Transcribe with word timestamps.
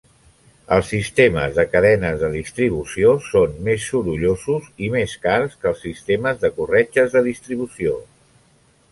Els 0.75 0.87
sistemes 0.91 1.51
de 1.57 1.63
cadenes 1.73 2.15
de 2.21 2.29
distribució 2.35 3.11
són 3.25 3.53
més 3.67 3.85
sorollosos 3.89 4.69
i 4.87 4.89
més 4.95 5.13
cars 5.27 5.53
que 5.65 5.69
els 5.73 5.83
sistemes 5.89 6.41
de 6.45 6.51
corretges 6.55 7.13
de 7.19 7.23
distribució. 7.29 7.95